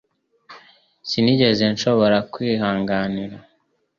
[1.09, 3.37] Sinigeze nshobora kwi hanganira